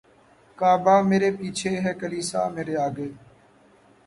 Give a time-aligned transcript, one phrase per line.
[0.57, 3.07] کعبہ مرے پیچھے ہے کلیسا مرے آگے